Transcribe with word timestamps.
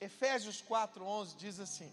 Efésios 0.00 0.62
4:11 0.62 1.36
diz 1.36 1.60
assim. 1.60 1.92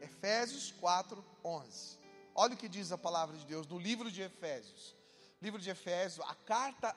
Efésios 0.00 0.72
4:11. 0.80 1.98
Olha 2.34 2.54
o 2.54 2.56
que 2.56 2.68
diz 2.68 2.90
a 2.92 2.98
palavra 2.98 3.36
de 3.36 3.46
Deus 3.46 3.66
no 3.66 3.78
livro 3.78 4.10
de 4.10 4.22
Efésios. 4.22 4.94
Livro 5.40 5.60
de 5.60 5.70
Efésios, 5.70 6.26
a 6.28 6.34
carta 6.34 6.96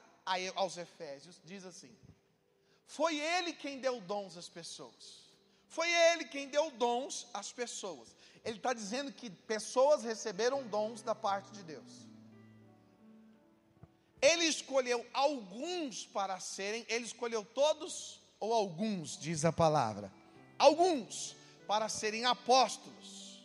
aos 0.56 0.78
Efésios 0.78 1.40
diz 1.44 1.66
assim: 1.66 1.96
Foi 2.86 3.18
ele 3.18 3.54
quem 3.54 3.80
deu 3.80 4.02
dons 4.02 4.38
às 4.38 4.50
pessoas. 4.50 5.28
Foi 5.68 5.90
ele 5.92 6.26
quem 6.26 6.48
deu 6.48 6.72
dons 6.72 7.28
às 7.34 7.52
pessoas. 7.52 8.16
Ele 8.44 8.58
está 8.58 8.74
dizendo 8.74 9.12
que 9.12 9.30
pessoas 9.30 10.04
receberam 10.04 10.68
dons 10.68 11.02
da 11.02 11.14
parte 11.14 11.52
de 11.52 11.64
Deus. 11.64 12.08
Ele 14.22 14.46
escolheu 14.46 15.06
alguns 15.14 16.06
para 16.06 16.40
serem, 16.40 16.86
ele 16.90 17.06
escolheu 17.06 17.46
todos 17.46 18.22
ou 18.40 18.54
alguns, 18.54 19.18
diz 19.18 19.46
a 19.46 19.52
palavra. 19.52 20.12
Alguns 20.58 21.36
para 21.68 21.90
serem 21.90 22.26
apóstolos, 22.26 23.44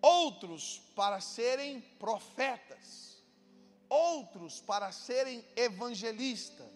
outros 0.00 0.80
para 0.94 1.20
serem 1.20 1.80
profetas, 1.98 3.22
outros 3.88 4.60
para 4.60 4.92
serem 4.92 5.44
evangelistas, 5.56 6.66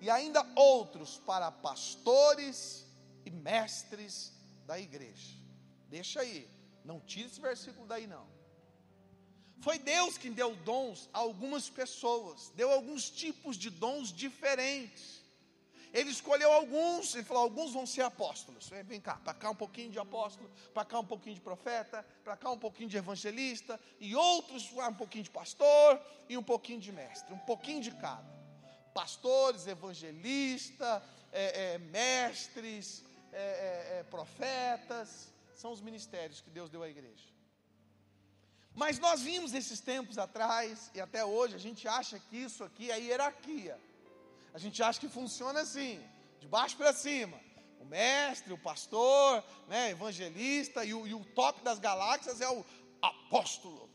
e 0.00 0.10
ainda 0.10 0.44
outros 0.56 1.18
para 1.18 1.50
pastores 1.50 2.84
e 3.24 3.30
mestres 3.30 4.32
da 4.66 4.78
igreja. 4.78 5.36
Deixa 5.88 6.20
aí, 6.20 6.48
não 6.84 6.98
tire 6.98 7.28
esse 7.28 7.40
versículo 7.40 7.86
daí 7.86 8.06
não. 8.06 8.26
Foi 9.60 9.78
Deus 9.78 10.18
quem 10.18 10.32
deu 10.32 10.56
dons 10.56 11.08
a 11.12 11.18
algumas 11.18 11.70
pessoas, 11.70 12.50
deu 12.56 12.72
alguns 12.72 13.08
tipos 13.08 13.56
de 13.56 13.70
dons 13.70 14.12
diferentes. 14.12 15.21
Ele 15.92 16.10
escolheu 16.10 16.50
alguns, 16.50 17.14
ele 17.14 17.24
falou: 17.24 17.42
alguns 17.42 17.72
vão 17.72 17.84
ser 17.84 18.02
apóstolos. 18.02 18.70
Vem 18.86 19.00
cá, 19.00 19.16
para 19.16 19.34
cá 19.34 19.50
um 19.50 19.54
pouquinho 19.54 19.90
de 19.90 19.98
apóstolo, 19.98 20.50
para 20.72 20.84
cá 20.84 20.98
um 20.98 21.04
pouquinho 21.04 21.34
de 21.34 21.40
profeta, 21.40 22.04
para 22.24 22.36
cá 22.36 22.50
um 22.50 22.58
pouquinho 22.58 22.88
de 22.88 22.96
evangelista, 22.96 23.78
e 24.00 24.16
outros 24.16 24.72
um 24.72 24.94
pouquinho 24.94 25.24
de 25.24 25.30
pastor 25.30 26.00
e 26.28 26.36
um 26.36 26.42
pouquinho 26.42 26.80
de 26.80 26.90
mestre, 26.90 27.32
um 27.34 27.38
pouquinho 27.38 27.82
de 27.82 27.90
cada. 27.90 28.32
Pastores, 28.94 29.66
evangelistas, 29.66 31.02
é, 31.30 31.74
é, 31.74 31.78
mestres, 31.78 33.04
é, 33.32 33.38
é, 33.38 33.98
é, 33.98 34.02
profetas, 34.04 35.32
são 35.54 35.72
os 35.72 35.80
ministérios 35.80 36.40
que 36.40 36.50
Deus 36.50 36.70
deu 36.70 36.82
à 36.82 36.88
igreja. 36.88 37.32
Mas 38.74 38.98
nós 38.98 39.20
vimos 39.20 39.52
esses 39.52 39.80
tempos 39.80 40.16
atrás, 40.16 40.90
e 40.94 41.00
até 41.00 41.22
hoje, 41.22 41.54
a 41.54 41.58
gente 41.58 41.86
acha 41.86 42.18
que 42.18 42.36
isso 42.36 42.64
aqui 42.64 42.90
é 42.90 42.98
hierarquia. 42.98 43.78
A 44.54 44.58
gente 44.58 44.82
acha 44.82 45.00
que 45.00 45.08
funciona 45.08 45.60
assim, 45.60 46.02
de 46.38 46.46
baixo 46.46 46.76
para 46.76 46.92
cima. 46.92 47.40
O 47.80 47.84
mestre, 47.84 48.52
o 48.52 48.58
pastor, 48.58 49.42
né, 49.66 49.90
evangelista, 49.90 50.84
e 50.84 50.94
o, 50.94 51.06
e 51.06 51.14
o 51.14 51.24
top 51.34 51.62
das 51.62 51.78
galáxias 51.78 52.40
é 52.40 52.48
o 52.48 52.64
apóstolo. 53.00 53.90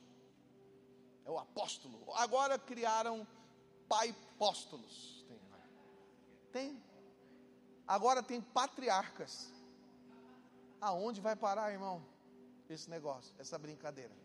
É 1.25 1.29
o 1.29 1.37
apóstolo. 1.37 2.13
Agora 2.15 2.57
criaram 2.57 3.25
pai. 3.87 4.15
Tem. 5.27 5.39
Tem. 6.51 6.83
Agora 7.87 8.21
tem 8.21 8.41
patriarcas. 8.41 9.51
Aonde 10.79 11.19
vai 11.21 11.35
parar, 11.35 11.71
irmão? 11.71 12.05
Esse 12.69 12.89
negócio, 12.89 13.33
essa 13.39 13.57
brincadeira. 13.57 14.15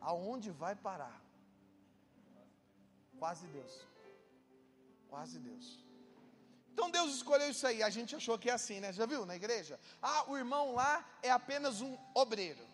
Aonde 0.00 0.50
vai 0.50 0.74
parar? 0.74 1.20
Quase 3.18 3.46
Deus. 3.48 3.86
Quase 5.08 5.38
Deus. 5.38 5.84
Então 6.72 6.90
Deus 6.90 7.14
escolheu 7.14 7.50
isso 7.50 7.66
aí. 7.66 7.82
A 7.82 7.90
gente 7.90 8.14
achou 8.14 8.38
que 8.38 8.48
é 8.48 8.52
assim, 8.52 8.78
né? 8.78 8.92
Já 8.92 9.04
viu 9.04 9.26
na 9.26 9.34
igreja? 9.34 9.80
Ah, 10.00 10.30
o 10.30 10.36
irmão 10.36 10.74
lá 10.74 11.04
é 11.22 11.30
apenas 11.30 11.80
um 11.80 11.98
obreiro. 12.14 12.64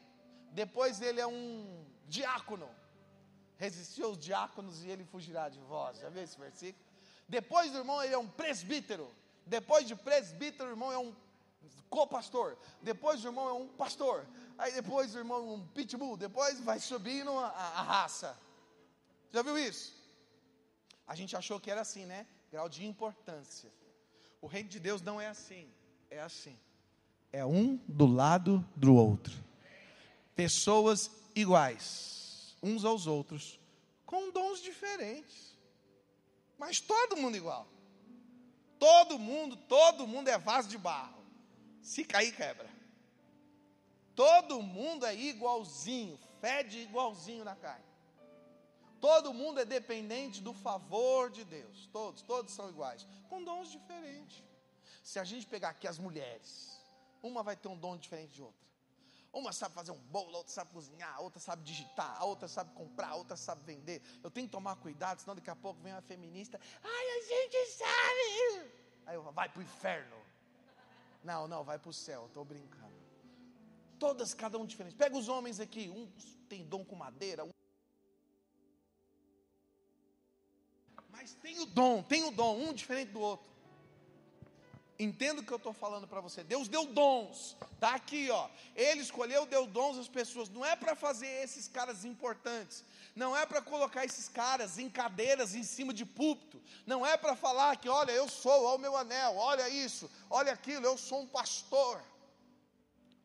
Depois 0.51 1.01
ele 1.01 1.21
é 1.21 1.27
um 1.27 1.87
diácono. 2.07 2.69
Resistiu 3.57 4.07
aos 4.09 4.19
diáconos 4.19 4.85
e 4.85 4.89
ele 4.89 5.05
fugirá 5.05 5.49
de 5.49 5.59
vós. 5.61 5.99
Já 6.01 6.11
viu 6.11 6.23
esse 6.23 6.39
versículo? 6.39 6.85
Depois 7.27 7.73
do 7.73 7.79
irmão 7.79 8.03
ele 8.03 8.15
é 8.15 8.19
um 8.19 8.29
presbítero. 8.29 9.11
Depois 9.47 9.87
de 9.87 9.95
presbítero, 9.95 10.69
o 10.69 10.73
irmão 10.73 10.93
é 10.93 10.99
um 10.99 11.15
co-pastor. 11.89 12.59
Depois 12.83 13.25
o 13.25 13.29
irmão 13.29 13.49
é 13.49 13.53
um 13.55 13.69
pastor. 13.69 14.27
Aí 14.59 14.73
depois 14.73 15.15
o 15.15 15.19
irmão 15.19 15.39
é 15.39 15.53
um 15.55 15.67
pitbull. 15.69 16.17
Depois 16.17 16.61
vai 16.61 16.79
subindo 16.79 17.31
a, 17.39 17.47
a 17.47 17.83
raça. 17.83 18.39
Já 19.33 19.43
viu 19.43 19.57
isso? 19.57 20.04
A 21.07 21.15
gente 21.15 21.37
achou 21.37 21.61
que 21.61 21.71
era 21.71 21.81
assim, 21.81 22.05
né? 22.07 22.27
Grau 22.51 22.69
de 22.69 22.85
importância. 22.85 23.71
O 24.41 24.47
reino 24.47 24.69
de 24.69 24.79
Deus 24.79 25.03
não 25.03 25.21
é 25.21 25.27
assim. 25.27 25.69
É 26.11 26.21
assim. 26.21 26.59
É 27.33 27.45
um 27.45 27.77
do 27.89 28.07
lado 28.07 28.65
do 28.77 28.95
outro. 28.95 29.35
Pessoas 30.35 31.11
iguais, 31.35 32.57
uns 32.63 32.85
aos 32.85 33.07
outros, 33.07 33.59
com 34.07 34.31
dons 34.31 34.63
diferentes. 34.63 35.57
Mas 36.59 36.79
todo 36.81 37.17
mundo 37.17 37.37
igual. 37.37 37.67
Todo 38.79 39.19
mundo, 39.19 39.57
todo 39.57 40.07
mundo 40.07 40.29
é 40.29 40.39
vaso 40.39 40.69
de 40.69 40.79
barro. 40.79 41.25
Se 41.81 42.05
cair, 42.05 42.35
quebra. 42.35 42.69
Todo 44.15 44.63
mundo 44.63 45.05
é 45.05 45.15
igualzinho, 45.15 46.19
fede 46.41 46.79
igualzinho 46.79 47.45
na 47.45 47.57
carne. 47.57 47.85
Todo 49.05 49.35
mundo 49.35 49.61
é 49.61 49.67
dependente 49.67 50.41
do 50.41 50.55
favor 50.55 51.31
de 51.31 51.45
Deus. 51.45 51.87
Todos, 51.93 52.23
todos 52.23 52.55
são 52.55 52.71
iguais, 52.71 53.07
com 53.29 53.45
dons 53.45 53.71
diferentes. 53.71 54.43
Se 55.03 55.19
a 55.19 55.25
gente 55.25 55.47
pegar 55.47 55.69
aqui 55.69 55.87
as 55.87 55.99
mulheres, 55.99 56.81
uma 57.23 57.43
vai 57.43 57.55
ter 57.55 57.69
um 57.69 57.77
dom 57.77 57.99
diferente 57.99 58.33
de 58.33 58.43
outra. 58.43 58.67
Uma 59.31 59.53
sabe 59.53 59.75
fazer 59.75 59.91
um 59.91 59.99
bolo, 59.99 60.35
a 60.35 60.39
outra 60.39 60.55
sabe 60.55 60.73
cozinhar, 60.73 61.15
a 61.15 61.21
outra 61.21 61.39
sabe 61.39 61.63
digitar, 61.65 62.17
a 62.19 62.25
outra 62.25 62.49
sabe 62.49 62.73
comprar, 62.73 63.09
a 63.09 63.15
outra 63.17 63.37
sabe 63.37 63.63
vender. 63.67 64.01
Eu 64.23 64.31
tenho 64.31 64.47
que 64.47 64.53
tomar 64.53 64.77
cuidado, 64.77 65.21
senão 65.21 65.35
daqui 65.35 65.51
a 65.51 65.57
pouco 65.57 65.83
vem 65.83 65.93
uma 65.93 66.01
feminista. 66.01 66.59
Ai, 66.83 67.07
a 67.19 67.23
gente 67.27 67.73
sabe. 67.73 68.71
Aí 69.05 69.17
eu 69.17 69.33
vai 69.33 69.51
para 69.51 69.61
o 69.61 69.63
inferno. 69.63 70.17
Não, 71.23 71.47
não, 71.47 71.63
vai 71.63 71.79
para 71.79 71.91
o 71.91 71.93
céu, 71.93 72.25
estou 72.25 72.43
brincando. 72.43 72.95
Todas, 73.99 74.33
cada 74.33 74.57
um 74.57 74.65
diferente. 74.65 74.97
Pega 74.97 75.15
os 75.15 75.29
homens 75.29 75.61
aqui, 75.61 75.91
um 75.91 76.11
tem 76.49 76.65
dom 76.65 76.83
com 76.83 76.97
madeira, 76.97 77.45
um 77.45 77.54
tem 81.45 81.61
o 81.61 81.67
dom, 81.67 82.03
tem 82.03 82.25
o 82.25 82.31
dom, 82.31 82.57
um 82.57 82.73
diferente 82.73 83.13
do 83.13 83.21
outro. 83.21 83.53
Entendo 84.99 85.41
o 85.41 85.45
que 85.45 85.53
eu 85.53 85.59
estou 85.59 85.75
falando 85.75 86.09
para 86.09 86.19
você. 86.19 86.43
Deus 86.43 86.69
deu 86.69 86.87
dons, 86.87 87.55
está 87.75 87.95
aqui, 87.95 88.31
ó. 88.31 88.49
Ele 88.75 89.03
escolheu, 89.03 89.45
deu 89.45 89.67
dons 89.67 89.99
às 89.99 90.09
pessoas. 90.09 90.49
Não 90.49 90.65
é 90.65 90.75
para 90.75 90.97
fazer 90.97 91.27
esses 91.27 91.69
caras 91.69 92.03
importantes. 92.03 92.83
Não 93.15 93.37
é 93.37 93.45
para 93.45 93.61
colocar 93.61 94.07
esses 94.07 94.27
caras 94.27 94.79
em 94.79 94.89
cadeiras 94.89 95.55
em 95.55 95.63
cima 95.63 95.93
de 95.93 96.07
púlpito. 96.07 96.63
Não 96.87 97.05
é 97.05 97.15
para 97.19 97.37
falar 97.37 97.77
que, 97.77 97.91
olha, 97.91 98.13
eu 98.13 98.27
sou, 98.27 98.65
olha 98.65 98.77
o 98.77 98.79
meu 98.79 98.97
anel, 98.97 99.37
olha 99.37 99.69
isso, 99.69 100.11
olha 100.31 100.51
aquilo, 100.51 100.87
eu 100.87 100.97
sou 100.97 101.21
um 101.21 101.27
pastor. 101.27 102.03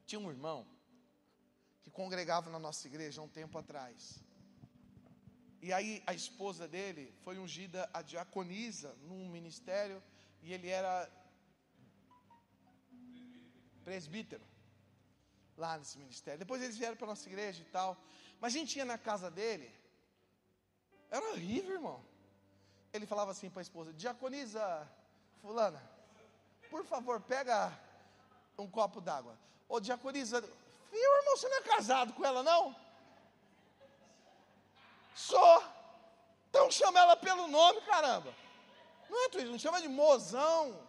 Tinha 0.06 0.20
um 0.20 0.30
irmão 0.30 0.68
que 1.84 1.90
congregava 1.90 2.50
na 2.50 2.60
nossa 2.60 2.86
igreja 2.86 3.22
há 3.22 3.24
um 3.24 3.30
tempo 3.30 3.58
atrás. 3.58 4.22
E 5.62 5.74
aí 5.74 6.02
a 6.06 6.14
esposa 6.14 6.68
dele 6.68 7.14
foi 7.24 7.38
ungida 7.38 7.90
a 7.94 8.02
diaconisa 8.02 8.96
num 9.04 9.30
ministério 9.30 10.02
e 10.42 10.54
ele 10.54 10.70
era 10.70 11.10
presbítero 13.84 14.44
lá 15.58 15.78
nesse 15.78 15.98
ministério. 15.98 16.40
Depois 16.40 16.62
eles 16.62 16.78
vieram 16.78 16.96
para 16.96 17.08
nossa 17.08 17.28
igreja 17.28 17.62
e 17.62 17.66
tal. 17.66 17.98
Mas 18.40 18.56
a 18.56 18.58
gente 18.58 18.78
ia 18.78 18.86
na 18.86 18.98
casa 18.98 19.30
dele. 19.30 19.70
Era 21.12 21.30
horrível, 21.32 21.74
irmão. 21.74 22.06
Ele 22.94 23.06
falava 23.06 23.32
assim 23.32 23.50
para 23.50 23.62
a 23.62 23.68
esposa: 23.68 23.94
Diaconisa 23.94 24.90
fulana, 25.42 25.82
por 26.70 26.86
favor, 26.86 27.20
pega 27.22 27.78
um 28.58 28.70
copo 28.70 29.02
d'água. 29.02 29.38
Ô 29.68 29.80
diaconisa, 29.80 30.42
viu, 30.42 31.18
irmão, 31.18 31.38
você 31.38 31.48
não 31.48 31.58
é 31.58 31.62
casado 31.62 32.14
com 32.14 32.26
ela, 32.26 32.42
não? 32.44 32.76
Sou. 35.14 35.64
Então 36.50 36.70
chama 36.72 37.00
ela 37.00 37.16
pelo 37.16 37.48
nome, 37.48 37.82
caramba. 37.82 38.34
Não 39.10 39.26
é, 39.26 39.44
Não 39.46 39.60
chama 39.60 39.82
de 39.82 39.88
mozão, 39.88 40.80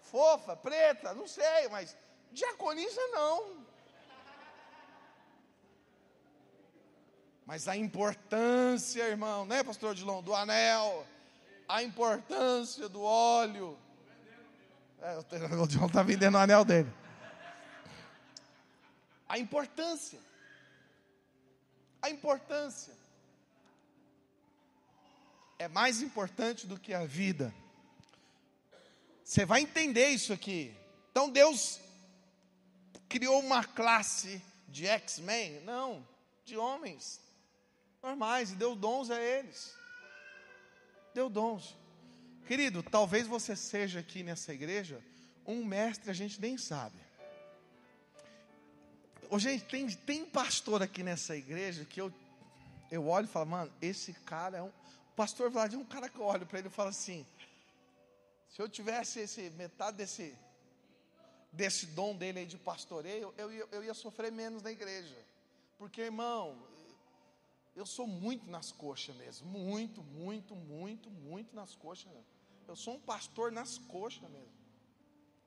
fofa, 0.00 0.56
preta, 0.56 1.14
não 1.14 1.26
sei, 1.26 1.68
mas 1.70 1.96
diaconisa 2.32 3.00
não. 3.08 3.66
Mas 7.44 7.68
a 7.68 7.76
importância, 7.76 9.02
irmão, 9.04 9.46
né, 9.46 9.62
pastor 9.62 9.94
Dilon, 9.94 10.22
do 10.22 10.34
anel, 10.34 11.06
a 11.68 11.82
importância 11.82 12.88
do 12.88 13.02
óleo. 13.02 13.78
É, 15.00 15.16
o 15.56 15.66
Dilon 15.66 15.86
está 15.86 16.02
vendendo 16.02 16.34
o 16.34 16.38
anel 16.38 16.64
dele. 16.64 16.92
A 19.28 19.38
importância. 19.38 20.20
A 22.02 22.10
importância 22.10 23.05
é 25.58 25.68
mais 25.68 26.02
importante 26.02 26.66
do 26.66 26.78
que 26.78 26.92
a 26.92 27.04
vida. 27.04 27.54
Você 29.24 29.44
vai 29.44 29.60
entender 29.62 30.08
isso 30.08 30.32
aqui. 30.32 30.74
Então 31.10 31.30
Deus 31.30 31.80
criou 33.08 33.40
uma 33.40 33.64
classe 33.64 34.42
de 34.68 34.86
X-Men? 34.86 35.60
Não, 35.62 36.06
de 36.44 36.56
homens 36.56 37.20
normais 38.02 38.52
e 38.52 38.54
deu 38.54 38.76
dons 38.76 39.10
a 39.10 39.20
eles. 39.20 39.74
Deu 41.12 41.28
dons. 41.28 41.76
Querido, 42.46 42.82
talvez 42.82 43.26
você 43.26 43.56
seja 43.56 43.98
aqui 43.98 44.22
nessa 44.22 44.54
igreja 44.54 45.02
um 45.44 45.64
mestre, 45.64 46.10
a 46.10 46.14
gente 46.14 46.40
nem 46.40 46.56
sabe. 46.56 46.96
Ô, 49.28 49.38
gente, 49.38 49.64
tem, 49.64 49.88
tem 49.88 50.24
pastor 50.24 50.82
aqui 50.82 51.02
nessa 51.02 51.36
igreja 51.36 51.84
que 51.84 52.00
eu, 52.00 52.12
eu 52.90 53.08
olho 53.08 53.24
e 53.24 53.28
falo, 53.28 53.46
mano, 53.46 53.72
esse 53.82 54.12
cara 54.12 54.58
é 54.58 54.62
um. 54.62 54.70
Pastor 55.16 55.50
Vlad 55.50 55.72
é 55.72 55.78
um 55.78 55.84
cara 55.84 56.10
que 56.10 56.18
eu 56.18 56.24
olho 56.24 56.46
para 56.46 56.58
ele 56.58 56.68
e 56.68 56.70
falo 56.70 56.90
assim: 56.90 57.26
se 58.50 58.60
eu 58.60 58.68
tivesse 58.68 59.20
esse, 59.20 59.48
metade 59.50 59.96
desse, 59.96 60.36
desse 61.50 61.86
dom 61.86 62.14
dele 62.14 62.40
aí 62.40 62.46
de 62.46 62.58
pastoreio, 62.58 63.32
eu, 63.38 63.50
eu, 63.50 63.68
eu 63.72 63.82
ia 63.82 63.94
sofrer 63.94 64.30
menos 64.30 64.62
na 64.62 64.70
igreja. 64.70 65.16
Porque, 65.78 66.02
irmão, 66.02 66.56
eu 67.74 67.86
sou 67.86 68.06
muito 68.06 68.48
nas 68.50 68.70
coxas 68.72 69.16
mesmo. 69.16 69.48
Muito, 69.48 70.02
muito, 70.02 70.54
muito, 70.54 71.10
muito 71.10 71.56
nas 71.56 71.74
coxas. 71.74 72.06
Eu 72.68 72.76
sou 72.76 72.94
um 72.94 73.00
pastor 73.00 73.50
nas 73.50 73.78
coxas 73.78 74.28
mesmo. 74.30 74.56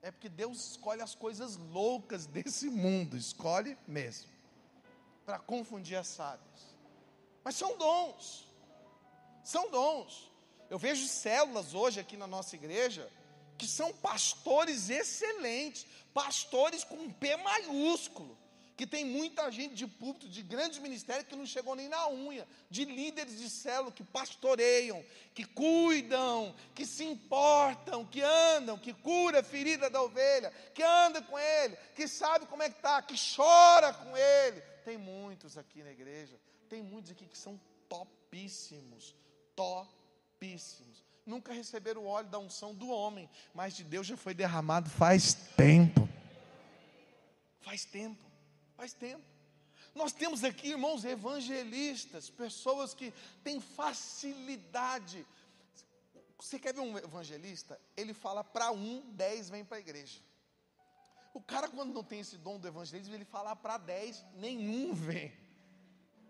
É 0.01 0.11
porque 0.11 0.29
Deus 0.29 0.71
escolhe 0.71 1.01
as 1.01 1.13
coisas 1.13 1.57
loucas 1.57 2.25
desse 2.25 2.69
mundo, 2.69 3.17
escolhe 3.17 3.77
mesmo, 3.87 4.29
para 5.25 5.37
confundir 5.37 5.97
as 5.97 6.07
sábias. 6.07 6.75
Mas 7.43 7.55
são 7.55 7.77
dons, 7.77 8.48
são 9.49 9.69
dons. 9.69 10.31
Eu 10.69 10.77
vejo 10.77 11.07
células 11.07 11.73
hoje 11.73 11.99
aqui 11.99 12.15
na 12.15 12.27
nossa 12.27 12.55
igreja 12.55 13.09
que 13.57 13.67
são 13.67 13.91
pastores 13.91 14.89
excelentes, 14.89 15.85
pastores 16.13 16.83
com 16.83 17.11
P 17.11 17.35
maiúsculo 17.37 18.37
que 18.79 18.87
tem 18.87 19.03
muita 19.03 19.51
gente 19.51 19.75
de 19.75 19.85
púlpito, 19.85 20.29
de 20.29 20.41
grandes 20.41 20.79
ministérios 20.79 21.27
que 21.27 21.35
não 21.35 21.45
chegou 21.45 21.75
nem 21.75 21.89
na 21.89 22.07
unha, 22.07 22.47
de 22.69 22.85
líderes 22.85 23.37
de 23.37 23.49
célula 23.49 23.91
que 23.91 24.05
pastoreiam, 24.05 25.03
que 25.33 25.43
cuidam, 25.43 26.55
que 26.73 26.85
se 26.85 27.03
importam, 27.03 28.05
que 28.05 28.21
andam, 28.21 28.77
que 28.77 28.93
cura 28.93 29.41
a 29.41 29.43
ferida 29.43 29.89
da 29.89 30.01
ovelha, 30.01 30.49
que 30.73 30.81
anda 30.81 31.21
com 31.21 31.37
ele, 31.37 31.75
que 31.93 32.07
sabe 32.07 32.45
como 32.45 32.63
é 32.63 32.69
que 32.69 32.77
está, 32.77 33.01
que 33.01 33.15
chora 33.35 33.91
com 33.91 34.15
ele. 34.15 34.61
Tem 34.85 34.97
muitos 34.97 35.57
aqui 35.57 35.83
na 35.83 35.91
igreja, 35.91 36.39
tem 36.69 36.81
muitos 36.81 37.11
aqui 37.11 37.27
que 37.27 37.37
são 37.37 37.59
topíssimos, 37.89 39.13
topíssimos. 39.59 41.03
Nunca 41.25 41.51
receberam 41.51 42.03
o 42.03 42.07
óleo 42.07 42.29
da 42.29 42.39
unção 42.39 42.73
do 42.73 42.89
homem, 42.89 43.29
mas 43.53 43.75
de 43.75 43.83
Deus 43.83 44.07
já 44.07 44.15
foi 44.15 44.33
derramado 44.33 44.89
faz 44.89 45.33
tempo. 45.33 46.07
Faz 47.59 47.83
tempo. 47.83 48.23
Faz 48.77 48.93
tempo. 48.93 49.23
Nós 49.93 50.13
temos 50.13 50.45
aqui, 50.45 50.69
irmãos, 50.69 51.03
evangelistas, 51.03 52.29
pessoas 52.29 52.93
que 52.93 53.13
têm 53.43 53.59
facilidade. 53.59 55.25
Você 56.37 56.57
quer 56.57 56.73
ver 56.73 56.79
um 56.79 56.97
evangelista? 56.97 57.79
Ele 57.97 58.13
fala 58.13 58.45
para 58.45 58.71
um, 58.71 59.01
dez 59.11 59.49
vem 59.49 59.65
para 59.65 59.75
a 59.75 59.81
igreja. 59.81 60.21
O 61.33 61.41
cara, 61.41 61.67
quando 61.67 61.93
não 61.93 62.03
tem 62.03 62.21
esse 62.21 62.37
dom 62.37 62.57
do 62.57 62.67
evangelismo, 62.67 63.13
ele 63.13 63.25
fala 63.25 63.55
para 63.57 63.77
dez, 63.77 64.23
nenhum 64.35 64.93
vem. 64.93 65.33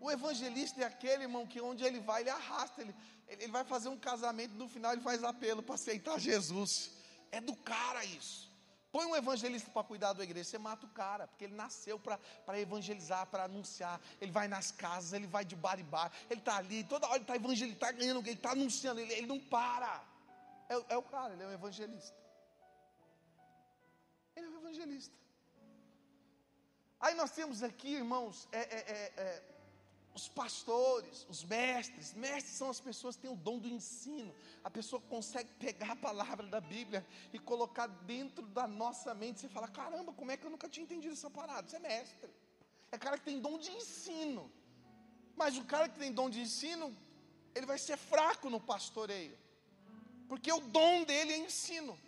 O 0.00 0.10
evangelista 0.10 0.80
é 0.80 0.84
aquele, 0.84 1.24
irmão, 1.24 1.46
que 1.46 1.60
onde 1.60 1.84
ele 1.84 2.00
vai, 2.00 2.22
ele 2.22 2.30
arrasta, 2.30 2.80
ele, 2.80 2.94
ele 3.28 3.52
vai 3.52 3.64
fazer 3.64 3.90
um 3.90 3.98
casamento, 3.98 4.54
no 4.54 4.66
final 4.66 4.92
ele 4.92 5.02
faz 5.02 5.22
apelo 5.22 5.62
para 5.62 5.74
aceitar 5.74 6.18
Jesus. 6.18 6.90
É 7.30 7.40
do 7.40 7.54
cara 7.54 8.02
isso. 8.04 8.50
Põe 8.90 9.06
um 9.06 9.14
evangelista 9.14 9.70
para 9.70 9.84
cuidar 9.84 10.14
da 10.14 10.24
igreja, 10.24 10.50
você 10.50 10.58
mata 10.58 10.84
o 10.84 10.88
cara, 10.88 11.28
porque 11.28 11.44
ele 11.44 11.54
nasceu 11.54 11.96
para 11.98 12.58
evangelizar, 12.58 13.26
para 13.26 13.44
anunciar. 13.44 14.00
Ele 14.20 14.32
vai 14.32 14.48
nas 14.48 14.72
casas, 14.72 15.12
ele 15.12 15.28
vai 15.28 15.44
de 15.44 15.54
bar 15.54 15.78
em 15.78 15.84
bar, 15.84 16.10
ele 16.28 16.40
está 16.40 16.56
ali, 16.56 16.82
toda 16.82 17.06
hora 17.06 17.16
ele 17.16 17.24
está 17.24 17.36
evangelizando, 17.36 17.74
está 17.74 17.92
ganhando, 17.92 18.20
ele 18.20 18.30
está 18.30 18.50
anunciando, 18.52 19.00
ele, 19.00 19.12
ele, 19.12 19.26
não 19.26 19.38
para. 19.38 20.02
É, 20.68 20.94
é 20.94 20.96
o 20.96 21.02
cara, 21.02 21.34
ele 21.34 21.42
é 21.42 21.46
um 21.46 21.52
evangelista. 21.52 22.16
Ele 24.34 24.46
é 24.46 24.48
um 24.48 24.58
evangelista. 24.58 25.14
Aí 26.98 27.14
nós 27.14 27.30
temos 27.30 27.62
aqui, 27.62 27.94
irmãos, 27.94 28.48
é, 28.50 28.58
é, 28.58 28.62
é, 28.62 29.12
é 29.16 29.49
os 30.14 30.28
pastores, 30.28 31.26
os 31.28 31.44
mestres, 31.44 32.14
mestres 32.14 32.54
são 32.54 32.68
as 32.68 32.80
pessoas 32.80 33.16
que 33.16 33.22
têm 33.22 33.30
o 33.30 33.36
dom 33.36 33.58
do 33.58 33.68
ensino. 33.68 34.34
A 34.64 34.70
pessoa 34.70 35.00
consegue 35.02 35.50
pegar 35.52 35.92
a 35.92 35.96
palavra 35.96 36.46
da 36.46 36.60
Bíblia 36.60 37.06
e 37.32 37.38
colocar 37.38 37.86
dentro 37.86 38.44
da 38.46 38.66
nossa 38.66 39.14
mente. 39.14 39.40
Você 39.40 39.48
fala: 39.48 39.68
caramba, 39.68 40.12
como 40.12 40.30
é 40.30 40.36
que 40.36 40.44
eu 40.44 40.50
nunca 40.50 40.68
tinha 40.68 40.84
entendido 40.84 41.14
essa 41.14 41.30
parada? 41.30 41.68
Você 41.68 41.76
é 41.76 41.80
mestre. 41.80 42.30
É 42.90 42.98
cara 42.98 43.18
que 43.18 43.24
tem 43.24 43.40
dom 43.40 43.56
de 43.58 43.70
ensino. 43.70 44.50
Mas 45.36 45.56
o 45.56 45.64
cara 45.64 45.88
que 45.88 45.98
tem 45.98 46.12
dom 46.12 46.28
de 46.28 46.40
ensino, 46.40 46.94
ele 47.54 47.66
vai 47.66 47.78
ser 47.78 47.96
fraco 47.96 48.50
no 48.50 48.60
pastoreio. 48.60 49.38
Porque 50.28 50.52
o 50.52 50.60
dom 50.60 51.04
dele 51.04 51.32
é 51.32 51.38
ensino. 51.38 51.98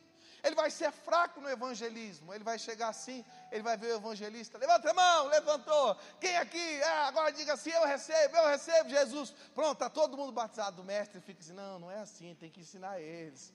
Ele 0.42 0.56
vai 0.56 0.70
ser 0.70 0.90
fraco 0.90 1.40
no 1.40 1.48
evangelismo. 1.48 2.34
Ele 2.34 2.42
vai 2.42 2.58
chegar 2.58 2.88
assim, 2.88 3.24
ele 3.50 3.62
vai 3.62 3.76
ver 3.76 3.92
o 3.92 3.96
evangelista. 3.96 4.58
Levanta 4.58 4.90
a 4.90 4.94
mão, 4.94 5.28
levantou. 5.28 5.96
Quem 6.20 6.36
aqui? 6.36 6.82
Ah, 6.82 7.06
agora 7.06 7.30
diga 7.30 7.52
assim: 7.52 7.70
eu 7.70 7.86
recebo, 7.86 8.36
eu 8.36 8.48
recebo 8.48 8.90
Jesus. 8.90 9.32
Pronto, 9.54 9.74
está 9.74 9.88
todo 9.88 10.16
mundo 10.16 10.32
batizado 10.32 10.76
do 10.76 10.84
mestre. 10.84 11.20
Fica 11.20 11.40
assim: 11.40 11.52
não, 11.52 11.78
não 11.78 11.90
é 11.90 12.00
assim, 12.00 12.34
tem 12.34 12.50
que 12.50 12.60
ensinar 12.60 13.00
eles. 13.00 13.52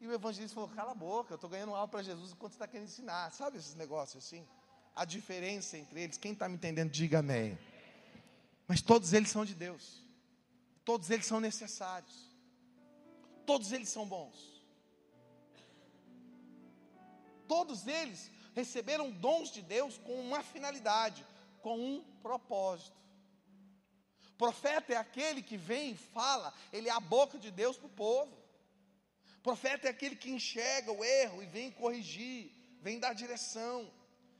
E 0.00 0.06
o 0.06 0.12
evangelista 0.12 0.54
falou: 0.54 0.70
cala 0.70 0.92
a 0.92 0.94
boca, 0.94 1.32
eu 1.32 1.36
estou 1.36 1.50
ganhando 1.50 1.74
algo 1.74 1.90
para 1.90 2.02
Jesus 2.02 2.30
enquanto 2.30 2.52
você 2.52 2.56
está 2.56 2.68
querendo 2.68 2.86
ensinar. 2.86 3.32
Sabe 3.32 3.58
esses 3.58 3.74
negócios 3.74 4.24
assim? 4.24 4.46
A 4.94 5.04
diferença 5.04 5.76
entre 5.76 6.00
eles. 6.00 6.16
Quem 6.16 6.32
está 6.32 6.48
me 6.48 6.54
entendendo, 6.54 6.90
diga 6.90 7.18
amém. 7.18 7.58
Mas 8.68 8.80
todos 8.80 9.12
eles 9.12 9.30
são 9.30 9.44
de 9.44 9.54
Deus. 9.54 10.00
Todos 10.84 11.10
eles 11.10 11.26
são 11.26 11.40
necessários. 11.40 12.30
Todos 13.44 13.72
eles 13.72 13.88
são 13.88 14.06
bons. 14.06 14.53
Todos 17.48 17.86
eles 17.86 18.30
receberam 18.54 19.10
dons 19.10 19.50
de 19.50 19.62
Deus 19.62 19.98
com 19.98 20.14
uma 20.20 20.42
finalidade, 20.42 21.26
com 21.62 21.78
um 21.78 22.04
propósito. 22.22 22.96
Profeta 24.36 24.92
é 24.92 24.96
aquele 24.96 25.42
que 25.42 25.56
vem 25.56 25.92
e 25.92 25.96
fala, 25.96 26.52
ele 26.72 26.88
é 26.88 26.92
a 26.92 27.00
boca 27.00 27.38
de 27.38 27.50
Deus 27.50 27.76
para 27.76 27.86
o 27.86 27.90
povo. 27.90 28.36
Profeta 29.42 29.86
é 29.86 29.90
aquele 29.90 30.16
que 30.16 30.30
enxerga 30.30 30.90
o 30.90 31.04
erro 31.04 31.42
e 31.42 31.46
vem 31.46 31.70
corrigir, 31.70 32.50
vem 32.80 32.98
dar 32.98 33.12
direção. 33.12 33.92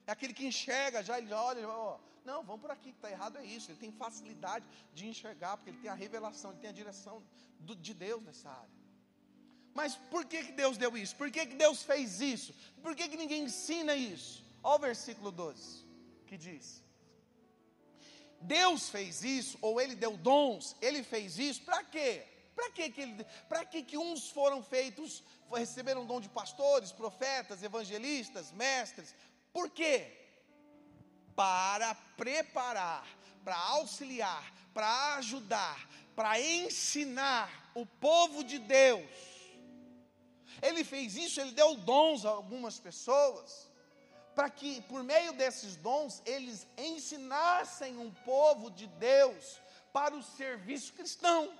É 0.06 0.12
aquele 0.12 0.34
que 0.34 0.46
enxerga, 0.46 1.02
já 1.02 1.18
ele 1.18 1.32
olha, 1.32 1.68
ó, 1.68 1.98
não, 2.24 2.42
vamos 2.42 2.62
por 2.62 2.70
aqui, 2.70 2.90
que 2.90 2.98
está 2.98 3.10
errado 3.10 3.38
é 3.38 3.44
isso. 3.44 3.70
Ele 3.70 3.78
tem 3.78 3.92
facilidade 3.92 4.64
de 4.92 5.06
enxergar, 5.06 5.56
porque 5.56 5.70
ele 5.70 5.78
tem 5.78 5.90
a 5.90 5.94
revelação, 5.94 6.50
ele 6.50 6.60
tem 6.60 6.70
a 6.70 6.72
direção 6.72 7.22
do, 7.60 7.76
de 7.76 7.92
Deus 7.92 8.22
nessa 8.22 8.50
área. 8.50 8.83
Mas 9.74 9.96
por 9.96 10.24
que, 10.24 10.44
que 10.44 10.52
Deus 10.52 10.78
deu 10.78 10.96
isso? 10.96 11.16
Por 11.16 11.30
que, 11.32 11.44
que 11.46 11.56
Deus 11.56 11.82
fez 11.82 12.20
isso? 12.20 12.54
Por 12.80 12.94
que, 12.94 13.08
que 13.08 13.16
ninguém 13.16 13.42
ensina 13.42 13.94
isso? 13.94 14.44
Olha 14.62 14.76
o 14.76 14.78
versículo 14.78 15.32
12, 15.32 15.84
que 16.28 16.38
diz: 16.38 16.80
Deus 18.40 18.88
fez 18.88 19.24
isso, 19.24 19.58
ou 19.60 19.80
Ele 19.80 19.96
deu 19.96 20.16
dons, 20.16 20.76
Ele 20.80 21.02
fez 21.02 21.38
isso, 21.38 21.62
para 21.62 21.82
quê? 21.82 22.24
Para 22.54 22.70
que 22.70 22.88
que, 23.72 23.82
que 23.82 23.98
uns 23.98 24.30
foram 24.30 24.62
feitos, 24.62 25.24
receberam 25.52 26.06
dom 26.06 26.20
de 26.20 26.28
pastores, 26.28 26.92
profetas, 26.92 27.64
evangelistas, 27.64 28.52
mestres? 28.52 29.12
Por 29.52 29.68
quê? 29.70 30.12
Para 31.34 31.96
preparar, 32.16 33.04
para 33.42 33.56
auxiliar, 33.56 34.54
para 34.72 35.16
ajudar, 35.16 35.90
para 36.14 36.40
ensinar 36.40 37.72
o 37.74 37.84
povo 37.84 38.44
de 38.44 38.60
Deus 38.60 39.33
ele 40.62 40.84
fez 40.84 41.16
isso, 41.16 41.40
ele 41.40 41.52
deu 41.52 41.76
dons 41.76 42.24
a 42.24 42.30
algumas 42.30 42.78
pessoas, 42.78 43.68
para 44.34 44.50
que 44.50 44.80
por 44.82 45.02
meio 45.02 45.32
desses 45.32 45.76
dons 45.76 46.22
eles 46.26 46.66
ensinassem 46.76 47.98
um 47.98 48.10
povo 48.10 48.70
de 48.70 48.86
Deus 48.86 49.60
para 49.92 50.14
o 50.14 50.22
serviço 50.22 50.92
cristão. 50.92 51.52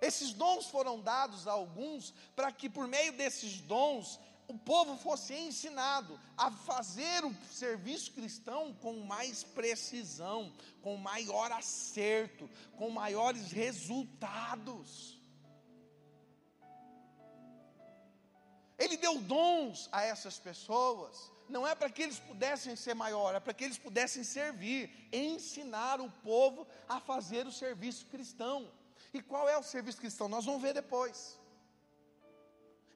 Esses 0.00 0.32
dons 0.32 0.66
foram 0.66 1.00
dados 1.00 1.48
a 1.48 1.52
alguns 1.52 2.14
para 2.36 2.52
que 2.52 2.68
por 2.68 2.86
meio 2.86 3.12
desses 3.12 3.60
dons 3.60 4.20
o 4.46 4.56
povo 4.56 4.96
fosse 4.96 5.34
ensinado 5.34 6.18
a 6.36 6.50
fazer 6.50 7.22
o 7.24 7.34
serviço 7.52 8.12
cristão 8.12 8.72
com 8.72 9.00
mais 9.00 9.44
precisão, 9.44 10.50
com 10.80 10.96
maior 10.96 11.52
acerto, 11.52 12.48
com 12.76 12.88
maiores 12.88 13.52
resultados. 13.52 15.17
Ele 18.78 18.96
deu 18.96 19.18
dons 19.20 19.88
a 19.90 20.02
essas 20.02 20.38
pessoas, 20.38 21.32
não 21.48 21.66
é 21.66 21.74
para 21.74 21.90
que 21.90 22.02
eles 22.02 22.18
pudessem 22.18 22.76
ser 22.76 22.94
maiores, 22.94 23.38
é 23.38 23.40
para 23.40 23.54
que 23.54 23.64
eles 23.64 23.78
pudessem 23.78 24.22
servir, 24.22 25.08
ensinar 25.12 26.00
o 26.00 26.10
povo 26.22 26.66
a 26.88 27.00
fazer 27.00 27.46
o 27.46 27.52
serviço 27.52 28.06
cristão. 28.06 28.70
E 29.12 29.20
qual 29.22 29.48
é 29.48 29.56
o 29.58 29.62
serviço 29.62 29.98
cristão? 29.98 30.28
Nós 30.28 30.44
vamos 30.44 30.62
ver 30.62 30.74
depois. 30.74 31.38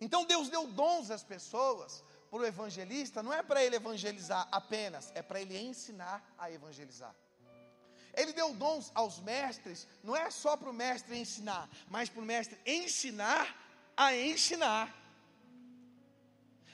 Então 0.00 0.24
Deus 0.24 0.48
deu 0.48 0.66
dons 0.66 1.10
às 1.10 1.22
pessoas, 1.22 2.04
para 2.32 2.40
o 2.40 2.46
evangelista, 2.46 3.22
não 3.22 3.30
é 3.30 3.42
para 3.42 3.62
ele 3.62 3.76
evangelizar 3.76 4.48
apenas, 4.50 5.12
é 5.14 5.20
para 5.20 5.38
ele 5.38 5.54
ensinar 5.58 6.24
a 6.38 6.50
evangelizar. 6.50 7.14
Ele 8.14 8.32
deu 8.32 8.54
dons 8.54 8.90
aos 8.94 9.18
mestres, 9.20 9.86
não 10.02 10.16
é 10.16 10.30
só 10.30 10.56
para 10.56 10.70
o 10.70 10.72
mestre 10.72 11.14
ensinar, 11.18 11.68
mas 11.90 12.08
para 12.08 12.22
o 12.22 12.24
mestre 12.24 12.58
ensinar 12.64 13.54
a 13.94 14.16
ensinar. 14.16 15.01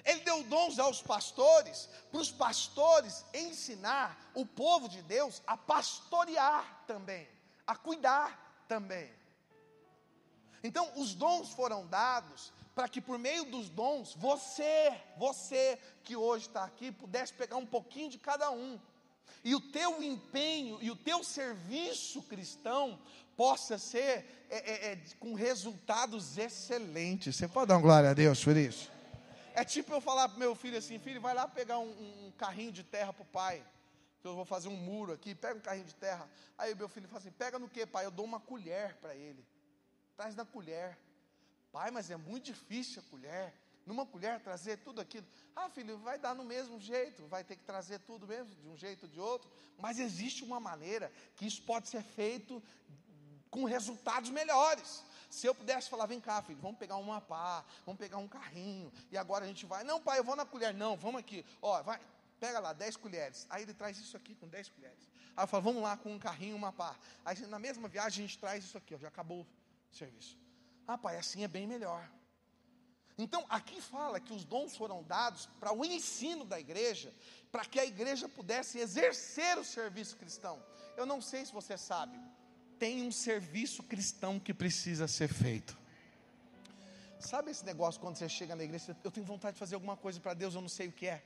Ele 0.09 0.21
deu 0.21 0.43
dons 0.45 0.79
aos 0.79 1.03
pastores, 1.03 1.87
para 2.11 2.19
os 2.19 2.31
pastores 2.31 3.27
ensinar 3.35 4.19
o 4.35 4.47
povo 4.47 4.89
de 4.89 5.03
Deus 5.03 5.43
a 5.47 5.55
pastorear 5.55 6.83
também, 6.87 7.29
a 7.67 7.77
cuidar 7.77 8.65
também. 8.67 9.13
Então, 10.65 10.91
os 10.97 11.15
dons 11.15 11.51
foram 11.51 11.87
dados 11.87 12.55
para 12.75 12.89
que 12.89 13.03
por 13.03 13.19
meio 13.19 13.45
dos 13.45 13.69
dons, 13.69 14.15
você, 14.15 14.99
você 15.19 15.79
que 16.03 16.17
hoje 16.17 16.47
está 16.47 16.65
aqui, 16.65 16.91
pudesse 16.91 17.35
pegar 17.35 17.59
um 17.59 17.67
pouquinho 17.67 18.09
de 18.09 18.17
cada 18.17 18.51
um. 18.51 18.81
E 19.45 19.55
o 19.55 19.61
teu 19.61 20.03
empenho 20.03 20.79
e 20.81 20.91
o 20.91 20.97
teu 20.97 21.23
serviço 21.23 22.23
cristão 22.23 22.99
possa 23.37 23.77
ser 23.77 24.47
é, 24.49 24.57
é, 24.57 24.93
é, 24.93 24.99
com 25.21 25.35
resultados 25.35 26.39
excelentes. 26.39 27.37
Você 27.37 27.47
pode 27.47 27.69
dar 27.69 27.75
uma 27.75 27.83
glória 27.83 28.09
a 28.09 28.15
Deus 28.15 28.43
por 28.43 28.57
isso? 28.57 28.97
É 29.61 29.65
tipo 29.65 29.93
eu 29.93 30.01
falar 30.01 30.29
para 30.29 30.39
meu 30.39 30.55
filho 30.55 30.79
assim: 30.79 30.99
filho, 30.99 31.21
vai 31.21 31.35
lá 31.35 31.47
pegar 31.47 31.79
um, 31.79 32.27
um 32.27 32.33
carrinho 32.43 32.73
de 32.73 32.85
terra 32.85 33.13
para 33.13 33.23
o 33.23 33.33
pai. 33.41 33.57
Que 34.21 34.27
eu 34.27 34.35
vou 34.35 34.45
fazer 34.45 34.69
um 34.69 34.77
muro 34.77 35.13
aqui, 35.13 35.35
pega 35.35 35.59
um 35.59 35.67
carrinho 35.69 35.87
de 35.87 35.95
terra. 35.95 36.29
Aí 36.57 36.75
meu 36.75 36.89
filho 36.89 37.09
fala 37.09 37.21
assim: 37.21 37.31
pega 37.31 37.59
no 37.59 37.69
que, 37.69 37.85
pai? 37.87 38.05
Eu 38.05 38.11
dou 38.11 38.25
uma 38.25 38.41
colher 38.41 38.95
para 39.03 39.15
ele 39.15 39.45
traz 40.19 40.35
na 40.35 40.45
colher. 40.45 40.99
Pai, 41.71 41.93
mas 41.93 42.11
é 42.11 42.17
muito 42.17 42.47
difícil 42.47 43.01
a 43.01 43.11
colher. 43.11 43.55
Numa 43.87 44.05
colher 44.05 44.41
trazer 44.41 44.79
tudo 44.79 45.01
aquilo. 45.01 45.25
Ah, 45.55 45.71
filho, 45.71 45.97
vai 45.99 46.19
dar 46.19 46.35
no 46.35 46.45
mesmo 46.45 46.79
jeito, 46.81 47.27
vai 47.29 47.45
ter 47.45 47.57
que 47.57 47.63
trazer 47.63 48.01
tudo 48.01 48.27
mesmo, 48.27 48.55
de 48.57 48.69
um 48.69 48.77
jeito 48.77 49.05
ou 49.05 49.09
de 49.09 49.21
outro. 49.21 49.49
Mas 49.79 49.99
existe 49.99 50.43
uma 50.43 50.59
maneira 50.59 51.11
que 51.37 51.47
isso 51.47 51.63
pode 51.63 51.89
ser 51.89 52.03
feito 52.03 52.61
com 53.49 53.65
resultados 53.65 54.31
melhores. 54.31 55.05
Se 55.29 55.47
eu 55.47 55.55
pudesse 55.55 55.91
falar, 55.91 56.07
vem 56.07 56.21
cá, 56.21 56.41
filho, 56.43 56.59
vamos 56.61 56.79
pegar 56.79 56.97
uma 56.97 57.21
pá, 57.21 57.65
vamos 57.85 57.99
pegar 57.99 58.17
um 58.17 58.29
carrinho, 58.29 58.93
e 59.11 59.19
agora 59.19 59.45
a 59.45 59.49
gente 59.49 59.67
vai. 59.67 59.85
Não, 59.85 60.01
pai, 60.01 60.19
eu 60.19 60.25
vou 60.25 60.35
na 60.35 60.47
colher. 60.47 60.73
Não, 60.73 60.97
vamos 60.97 61.21
aqui. 61.21 61.45
Ó, 61.61 61.83
vai, 61.83 62.01
pega 62.41 62.59
lá, 62.59 62.73
10 62.73 62.97
colheres. 62.97 63.47
Aí 63.51 63.63
ele 63.63 63.75
traz 63.75 63.99
isso 63.99 64.17
aqui 64.17 64.35
com 64.35 64.49
10 64.49 64.71
colheres. 64.71 65.09
Aí 65.37 65.45
eu 65.45 65.49
falo, 65.49 65.63
vamos 65.63 65.83
lá 65.83 65.97
com 65.97 66.13
um 66.13 66.19
carrinho, 66.19 66.57
uma 66.57 66.73
pá. 66.73 66.97
Aí 67.25 67.39
na 67.47 67.59
mesma 67.59 67.89
viagem 67.89 68.25
a 68.25 68.27
gente 68.27 68.39
traz 68.39 68.65
isso 68.65 68.79
aqui, 68.79 68.95
ó, 68.95 68.99
já 68.99 69.09
acabou 69.09 69.47
serviço. 69.91 70.39
Ah, 70.87 70.97
pai, 70.97 71.19
assim 71.19 71.45
é 71.45 71.49
bem 71.49 71.67
melhor. 71.67 72.09
Então, 73.19 73.45
aqui 73.49 73.81
fala 73.81 74.21
que 74.21 74.33
os 74.33 74.45
dons 74.45 74.77
foram 74.77 75.03
dados 75.03 75.47
para 75.59 75.73
o 75.73 75.85
ensino 75.85 76.45
da 76.45 76.59
igreja, 76.61 77.13
para 77.51 77.65
que 77.65 77.81
a 77.81 77.85
igreja 77.85 78.29
pudesse 78.29 78.79
exercer 78.79 79.59
o 79.59 79.65
serviço 79.65 80.17
cristão. 80.17 80.63
Eu 80.97 81.05
não 81.05 81.21
sei 81.21 81.45
se 81.45 81.53
você 81.53 81.77
sabe, 81.77 82.17
tem 82.79 83.03
um 83.03 83.13
serviço 83.13 83.83
cristão 83.83 84.39
que 84.39 84.55
precisa 84.55 85.09
ser 85.09 85.29
feito. 85.29 85.77
Sabe 87.19 87.51
esse 87.51 87.65
negócio 87.65 88.01
quando 88.01 88.17
você 88.17 88.29
chega 88.29 88.55
na 88.55 88.63
igreja, 88.63 88.97
eu 89.03 89.11
tenho 89.11 89.27
vontade 89.27 89.55
de 89.55 89.59
fazer 89.59 89.75
alguma 89.75 89.97
coisa 89.97 90.21
para 90.21 90.35
Deus, 90.35 90.55
eu 90.55 90.61
não 90.61 90.69
sei 90.69 90.89
o 90.89 90.93
que 90.93 91.07
é. 91.07 91.23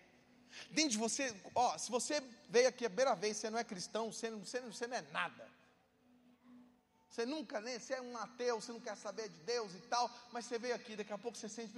Dentro 0.71 0.93
de 0.93 0.99
você, 0.99 1.35
ó, 1.55 1.77
se 1.79 1.91
você 1.91 2.23
veio 2.49 2.69
aqui 2.69 2.85
a 2.85 2.91
primeira 2.91 3.15
vez, 3.15 3.37
você 3.37 3.51
não 3.51 3.59
é 3.59 3.65
cristão, 3.65 4.13
você, 4.13 4.31
você, 4.31 4.61
você 4.61 4.87
não 4.87 4.97
é 4.97 5.03
nada. 5.13 5.47
Você 7.09 7.27
nunca, 7.27 7.61
nem, 7.61 7.79
você 7.79 7.95
é 7.95 8.01
um 8.01 8.17
ateu, 8.17 8.61
você 8.61 8.73
não 8.73 8.81
quer 8.81 8.97
saber 8.97 9.29
de 9.29 9.39
Deus 9.41 9.75
e 9.75 9.81
tal, 9.81 10.11
mas 10.33 10.47
você 10.47 10.59
veio 10.59 10.75
aqui, 10.75 10.97
daqui 10.97 11.13
a 11.13 11.19
pouco 11.19 11.37
você 11.37 11.49
sente 11.49 11.73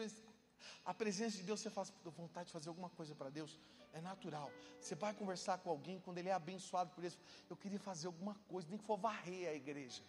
a 0.85 0.92
presença 0.92 1.37
de 1.37 1.42
Deus, 1.42 1.61
você 1.61 1.71
faz 1.71 1.92
vontade 2.04 2.47
de 2.47 2.52
fazer 2.52 2.68
alguma 2.68 2.90
coisa 2.90 3.14
para 3.14 3.30
Deus, 3.30 3.59
é 3.92 4.00
natural. 4.00 4.50
Você 4.80 4.94
vai 4.94 5.14
conversar 5.14 5.59
com 5.59 5.71
alguém, 5.71 6.00
quando 6.00 6.18
ele 6.18 6.28
é 6.28 6.33
abençoado 6.33 6.90
por 6.90 7.04
isso, 7.04 7.18
eu 7.49 7.56
queria 7.56 7.78
fazer 7.78 8.06
alguma 8.06 8.35
coisa, 8.49 8.68
nem 8.68 8.78
que 8.78 8.85
for 8.85 8.99
varrer 8.99 9.49
a 9.49 9.54
igreja. 9.54 10.02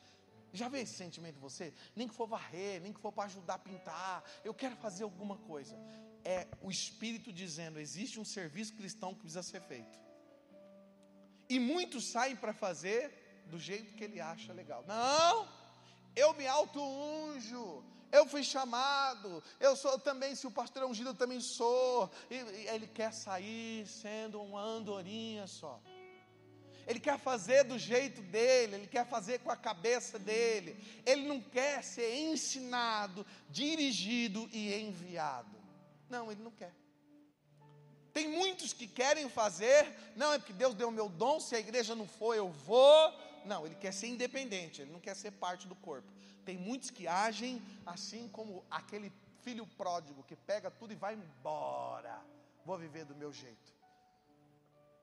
Já 0.52 0.70
veio 0.70 0.84
esse 0.84 0.96
sentimento 0.96 1.36
em 1.38 1.42
você? 1.42 1.74
Nem 1.96 2.08
que 2.08 2.14
for 2.14 2.28
varrer, 2.28 2.82
nem 2.82 2.94
que 2.94 3.00
for 3.00 3.12
para 3.12 3.26
ajudar 3.26 3.56
a 3.56 3.60
pintar, 3.60 4.24
eu 4.44 4.54
quero 4.54 4.76
fazer 4.78 5.04
alguma 5.04 5.38
coisa. 5.38 5.78
É 6.24 6.48
o 6.62 6.72
Espírito 6.72 7.32
dizendo: 7.32 7.80
existe 7.80 8.20
um 8.20 8.26
serviço 8.26 8.74
cristão 8.74 9.14
que 9.14 9.20
precisa 9.20 9.44
ser 9.44 9.62
feito. 9.62 10.00
E 11.50 11.60
muitos 11.60 12.08
saem 12.08 12.36
para 12.36 12.54
fazer 12.54 13.44
do 13.48 13.60
jeito 13.60 13.94
que 13.96 14.04
ele 14.04 14.20
acha 14.20 14.54
legal. 14.54 14.84
Não, 14.88 15.48
eu 16.16 16.34
me 16.34 16.48
auto-unjo, 16.48 17.84
eu 18.12 18.26
fui 18.26 18.44
chamado, 18.44 19.44
eu 19.60 19.76
sou 19.76 20.00
também, 20.00 20.36
se 20.36 20.48
o 20.48 20.52
pastor 20.52 20.84
é 20.84 20.86
ungido, 20.86 21.10
eu 21.10 21.16
também 21.16 21.40
sou. 21.40 22.10
E, 22.30 22.36
e 22.36 22.68
ele 22.68 22.88
quer 22.88 23.14
sair 23.14 23.86
sendo 23.88 24.42
uma 24.42 24.62
andorinha 24.62 25.48
só. 25.48 25.82
Ele 26.88 27.00
quer 27.00 27.18
fazer 27.18 27.64
do 27.64 27.80
jeito 27.80 28.22
dele, 28.22 28.76
ele 28.76 28.88
quer 28.88 29.08
fazer 29.08 29.40
com 29.40 29.50
a 29.50 29.58
cabeça 29.58 30.20
dele. 30.20 30.78
Ele 31.06 31.28
não 31.28 31.42
quer 31.42 31.84
ser 31.84 32.16
ensinado, 32.16 33.26
dirigido 33.50 34.48
e 34.54 34.74
enviado. 34.74 35.56
Não, 36.10 36.32
ele 36.32 36.44
não 36.44 36.52
quer. 36.52 36.74
Tem 38.14 38.30
muitos 38.30 38.72
que 38.72 38.88
querem 38.88 39.28
fazer, 39.28 39.94
não 40.16 40.32
é 40.32 40.38
porque 40.38 40.54
Deus 40.54 40.74
deu 40.74 40.88
o 40.88 40.92
meu 40.92 41.10
dom, 41.10 41.38
se 41.40 41.54
a 41.54 41.60
igreja 41.60 41.94
não 41.96 42.08
for, 42.08 42.34
eu 42.34 42.50
vou, 42.50 43.14
não, 43.44 43.66
ele 43.66 43.76
quer 43.76 43.92
ser 43.92 44.08
independente, 44.08 44.82
ele 44.82 44.92
não 44.92 45.02
quer 45.02 45.16
ser 45.18 45.32
parte 45.32 45.68
do 45.68 45.76
corpo. 45.76 46.10
Tem 46.46 46.58
muitos 46.58 46.90
que 46.90 47.08
agem 47.08 47.62
assim 47.86 48.30
como 48.30 48.64
aquele 48.70 49.12
filho 49.42 49.66
pródigo 49.78 50.24
que 50.24 50.36
pega 50.36 50.70
tudo 50.72 50.94
e 50.94 50.96
vai 50.96 51.16
embora. 51.16 52.22
Vou 52.66 52.78
viver 52.78 53.06
do 53.06 53.16
meu 53.16 53.34
jeito. 53.34 53.76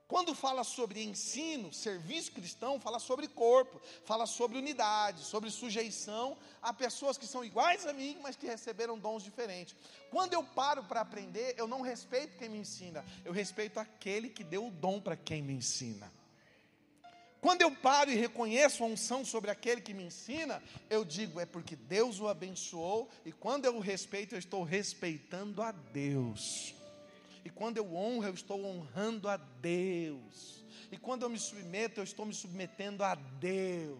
Quando 0.07 0.35
fala 0.35 0.63
sobre 0.63 1.03
ensino, 1.03 1.73
serviço 1.73 2.33
cristão, 2.33 2.79
fala 2.79 2.99
sobre 2.99 3.27
corpo, 3.27 3.81
fala 4.05 4.25
sobre 4.27 4.57
unidade, 4.57 5.23
sobre 5.23 5.49
sujeição 5.49 6.37
a 6.61 6.71
pessoas 6.71 7.17
que 7.17 7.25
são 7.25 7.43
iguais 7.43 7.87
a 7.87 7.93
mim, 7.93 8.19
mas 8.21 8.35
que 8.35 8.45
receberam 8.45 8.99
dons 8.99 9.23
diferentes. 9.23 9.75
Quando 10.11 10.33
eu 10.33 10.43
paro 10.43 10.83
para 10.83 11.01
aprender, 11.01 11.55
eu 11.57 11.67
não 11.67 11.81
respeito 11.81 12.37
quem 12.37 12.49
me 12.49 12.59
ensina, 12.59 13.03
eu 13.25 13.33
respeito 13.33 13.79
aquele 13.79 14.29
que 14.29 14.43
deu 14.43 14.67
o 14.67 14.71
dom 14.71 15.01
para 15.01 15.15
quem 15.15 15.41
me 15.41 15.53
ensina. 15.53 16.11
Quando 17.43 17.61
eu 17.61 17.75
paro 17.75 18.09
e 18.09 18.15
reconheço 18.15 18.85
a 18.85 18.87
unção 18.87 19.25
sobre 19.25 19.51
aquele 19.51 19.81
que 19.81 19.93
me 19.93 20.05
ensina, 20.05 20.63
eu 20.89 21.03
digo, 21.03 21.41
é 21.41 21.45
porque 21.45 21.75
Deus 21.75 22.21
o 22.21 22.29
abençoou, 22.29 23.09
e 23.25 23.33
quando 23.33 23.65
eu 23.65 23.75
o 23.75 23.81
respeito, 23.81 24.33
eu 24.33 24.39
estou 24.39 24.63
respeitando 24.63 25.61
a 25.61 25.73
Deus. 25.73 26.73
E 27.43 27.49
quando 27.49 27.75
eu 27.75 27.93
honro, 27.93 28.27
eu 28.27 28.33
estou 28.33 28.63
honrando 28.63 29.27
a 29.27 29.35
Deus. 29.35 30.63
E 30.89 30.95
quando 30.97 31.23
eu 31.23 31.29
me 31.29 31.37
submeto, 31.37 31.99
eu 31.99 32.05
estou 32.05 32.25
me 32.25 32.33
submetendo 32.33 33.03
a 33.03 33.13
Deus. 33.13 33.99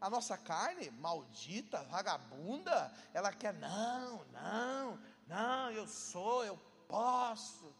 A 0.00 0.08
nossa 0.08 0.38
carne, 0.38 0.90
maldita, 0.90 1.82
vagabunda, 1.82 2.90
ela 3.12 3.30
quer, 3.30 3.52
não, 3.52 4.24
não, 4.32 4.98
não, 5.28 5.70
eu 5.70 5.86
sou, 5.86 6.46
eu 6.46 6.58
posso. 6.88 7.76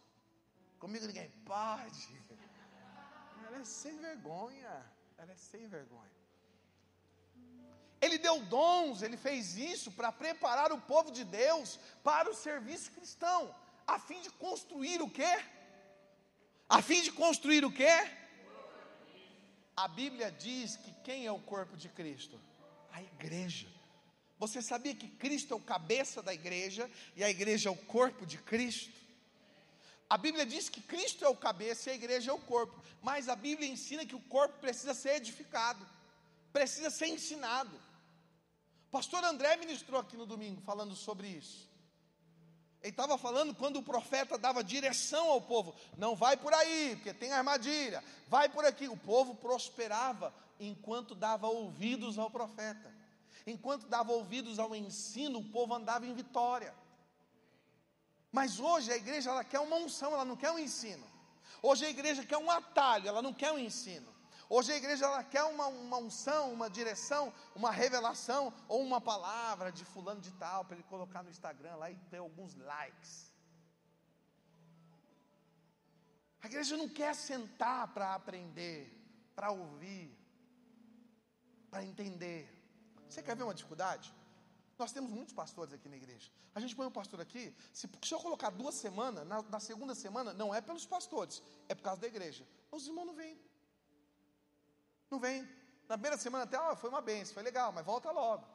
Comigo 0.77 1.07
ninguém 1.07 1.31
pode. 1.43 2.22
Ela 3.53 3.61
é 3.61 3.65
sem 3.65 3.95
vergonha. 3.99 4.83
Ela 5.15 5.31
é 5.31 5.35
sem 5.35 5.67
vergonha. 5.67 6.11
Ele 8.01 8.17
deu 8.17 8.41
dons, 8.45 9.03
ele 9.03 9.15
fez 9.15 9.55
isso 9.55 9.91
para 9.91 10.11
preparar 10.11 10.71
o 10.73 10.81
povo 10.81 11.11
de 11.11 11.23
Deus 11.23 11.79
para 12.03 12.29
o 12.29 12.33
serviço 12.33 12.91
cristão, 12.91 13.55
a 13.87 13.97
fim 13.99 14.19
de 14.21 14.29
construir 14.31 15.01
o 15.01 15.09
quê? 15.09 15.33
A 16.67 16.81
fim 16.81 17.01
de 17.01 17.11
construir 17.11 17.63
o 17.63 17.71
quê? 17.71 17.95
A 19.77 19.87
Bíblia 19.87 20.31
diz 20.31 20.75
que 20.75 20.91
quem 21.03 21.25
é 21.27 21.31
o 21.31 21.39
corpo 21.39 21.77
de 21.77 21.87
Cristo? 21.89 22.41
A 22.91 23.01
igreja. 23.01 23.67
Você 24.39 24.61
sabia 24.61 24.95
que 24.95 25.07
Cristo 25.07 25.53
é 25.53 25.57
o 25.57 25.61
cabeça 25.61 26.21
da 26.21 26.33
igreja 26.33 26.89
e 27.15 27.23
a 27.23 27.29
igreja 27.29 27.69
é 27.69 27.71
o 27.71 27.77
corpo 27.77 28.25
de 28.25 28.39
Cristo? 28.39 29.02
A 30.13 30.17
Bíblia 30.25 30.45
diz 30.45 30.69
que 30.69 30.79
Cristo 30.79 31.25
é 31.25 31.27
o 31.27 31.35
cabeça 31.35 31.89
e 31.89 31.93
a 31.93 31.95
igreja 31.95 32.29
é 32.29 32.33
o 32.35 32.37
corpo, 32.37 32.79
mas 33.01 33.27
a 33.27 33.35
Bíblia 33.35 33.67
ensina 33.67 34.05
que 34.05 34.13
o 34.13 34.19
corpo 34.19 34.59
precisa 34.59 34.93
ser 34.93 35.15
edificado, 35.15 35.83
precisa 36.51 36.91
ser 36.91 37.07
ensinado. 37.07 37.75
Pastor 38.91 39.23
André 39.23 39.55
ministrou 39.55 39.99
aqui 39.99 40.15
no 40.15 40.27
domingo 40.27 40.61
falando 40.61 40.95
sobre 40.95 41.29
isso. 41.29 41.67
Ele 42.83 42.91
estava 42.91 43.17
falando 43.17 43.55
quando 43.55 43.77
o 43.77 43.81
profeta 43.81 44.37
dava 44.37 44.63
direção 44.63 45.29
ao 45.31 45.41
povo: 45.41 45.73
não 45.97 46.15
vai 46.15 46.37
por 46.37 46.53
aí, 46.53 46.95
porque 46.95 47.11
tem 47.11 47.31
armadilha, 47.31 48.03
vai 48.27 48.47
por 48.47 48.65
aqui. 48.65 48.87
O 48.87 48.95
povo 48.95 49.33
prosperava 49.33 50.31
enquanto 50.59 51.15
dava 51.15 51.47
ouvidos 51.47 52.19
ao 52.19 52.29
profeta, 52.29 52.93
enquanto 53.47 53.87
dava 53.87 54.11
ouvidos 54.11 54.59
ao 54.59 54.75
ensino, 54.75 55.39
o 55.39 55.49
povo 55.49 55.73
andava 55.73 56.05
em 56.05 56.13
vitória. 56.13 56.71
Mas 58.37 58.59
hoje 58.59 58.91
a 58.91 58.97
igreja 58.97 59.29
ela 59.29 59.43
quer 59.43 59.59
uma 59.59 59.75
unção, 59.75 60.11
ela 60.11 60.25
não 60.25 60.35
quer 60.35 60.51
um 60.51 60.57
ensino. 60.57 61.07
Hoje 61.61 61.85
a 61.85 61.89
igreja 61.95 62.25
quer 62.25 62.39
um 62.39 62.49
atalho, 62.49 63.07
ela 63.07 63.21
não 63.21 63.31
quer 63.31 63.51
um 63.51 63.59
ensino. 63.59 64.11
Hoje 64.49 64.71
a 64.71 64.75
igreja 64.75 65.05
ela 65.05 65.23
quer 65.23 65.43
uma, 65.43 65.67
uma 65.67 65.97
unção, 65.97 66.51
uma 66.51 66.67
direção, 66.67 67.31
uma 67.55 67.69
revelação 67.69 68.51
ou 68.67 68.81
uma 68.81 68.99
palavra 68.99 69.71
de 69.71 69.85
fulano 69.85 70.19
de 70.19 70.31
tal 70.31 70.65
para 70.65 70.75
ele 70.75 70.83
colocar 70.93 71.21
no 71.21 71.29
Instagram 71.29 71.75
lá 71.75 71.91
e 71.91 71.95
ter 72.09 72.17
alguns 72.17 72.55
likes. 72.55 73.31
A 76.41 76.47
igreja 76.47 76.75
não 76.75 76.89
quer 76.89 77.13
sentar 77.13 77.93
para 77.93 78.15
aprender, 78.15 78.81
para 79.35 79.51
ouvir, 79.51 80.11
para 81.69 81.85
entender. 81.85 82.41
Você 83.07 83.21
quer 83.21 83.35
ver 83.35 83.43
uma 83.43 83.53
dificuldade? 83.53 84.11
Nós 84.77 84.91
temos 84.91 85.11
muitos 85.11 85.33
pastores 85.33 85.73
aqui 85.73 85.87
na 85.87 85.95
igreja. 85.95 86.29
A 86.55 86.59
gente 86.59 86.75
põe 86.75 86.87
um 86.87 86.91
pastor 86.91 87.21
aqui, 87.21 87.53
se, 87.71 87.87
se 88.01 88.13
eu 88.13 88.19
colocar 88.19 88.49
duas 88.49 88.75
semanas, 88.75 89.25
na, 89.27 89.41
na, 89.43 89.59
segunda 89.59 89.93
semana, 89.93 90.33
não 90.33 90.53
é 90.53 90.61
pelos 90.61 90.85
pastores, 90.85 91.41
é 91.69 91.75
por 91.75 91.83
causa 91.83 92.01
da 92.01 92.07
igreja. 92.07 92.45
Os 92.71 92.87
irmãos 92.87 93.05
não 93.05 93.13
vêm. 93.13 93.39
Não 95.11 95.19
vêm. 95.19 95.47
Na 95.87 95.95
primeira 95.95 96.17
semana 96.17 96.43
até, 96.45 96.59
ó, 96.59 96.75
foi 96.75 96.89
uma 96.89 97.01
benção, 97.01 97.33
foi 97.35 97.43
legal, 97.43 97.71
mas 97.71 97.85
volta 97.85 98.11
logo. 98.11 98.47